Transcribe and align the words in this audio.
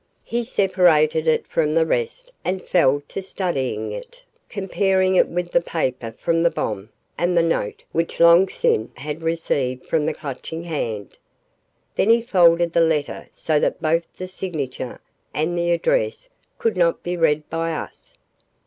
He 0.23 0.41
separated 0.41 1.27
it 1.27 1.47
from 1.47 1.75
the 1.75 1.85
rest 1.85 2.33
and 2.43 2.63
fell 2.63 3.03
to 3.07 3.21
studying 3.21 3.91
it, 3.91 4.23
comparing 4.49 5.13
it 5.13 5.27
with 5.27 5.51
the 5.51 5.61
paper 5.61 6.11
from 6.13 6.41
the 6.41 6.49
bomb 6.49 6.89
and 7.19 7.37
the 7.37 7.43
note 7.43 7.83
which 7.91 8.19
Long 8.19 8.49
Sin 8.49 8.91
had 8.95 9.21
received 9.21 9.85
from 9.85 10.07
the 10.07 10.13
Clutching 10.15 10.63
Hand. 10.63 11.19
Then 11.97 12.09
he 12.09 12.19
folded 12.19 12.73
the 12.73 12.81
letter 12.81 13.27
so 13.31 13.59
that 13.59 13.79
both 13.79 14.07
the 14.17 14.27
signature 14.27 14.99
and 15.35 15.55
the 15.55 15.69
address 15.69 16.29
could 16.57 16.75
not 16.77 17.03
be 17.03 17.15
read 17.15 17.47
by 17.51 17.71
us. 17.73 18.15